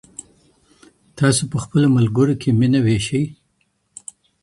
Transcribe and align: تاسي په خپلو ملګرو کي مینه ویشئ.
تاسي 1.17 1.43
په 1.51 1.57
خپلو 1.63 1.87
ملګرو 1.97 2.39
کي 2.41 2.49
مینه 2.59 2.79
ویشئ. 2.85 3.23